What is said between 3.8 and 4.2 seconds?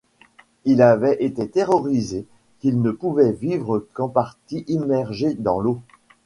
qu'en